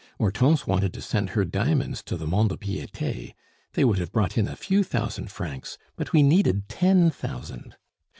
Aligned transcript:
Hortense 0.17 0.65
wanted 0.65 0.93
to 0.93 1.01
send 1.03 1.29
her 1.29 1.45
diamonds 1.45 2.01
to 2.05 2.17
the 2.17 2.25
Mont 2.25 2.49
de 2.49 2.57
Piete; 2.57 3.35
they 3.73 3.83
would 3.85 3.99
have 3.99 4.11
brought 4.11 4.35
in 4.35 4.47
a 4.47 4.55
few 4.55 4.83
thousand 4.83 5.29
francs, 5.29 5.77
but 5.95 6.11
we 6.11 6.23
needed 6.23 6.67
ten 6.67 7.11
thousand. 7.11 7.75